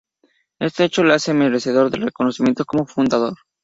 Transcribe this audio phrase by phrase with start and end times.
[0.59, 3.35] Este hecho le hace merecedor del reconocimiento como Fundador.